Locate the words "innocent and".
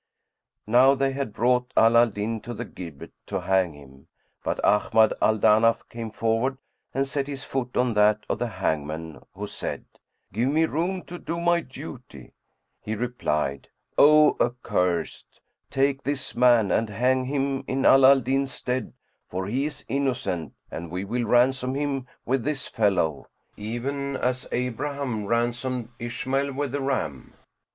19.87-20.89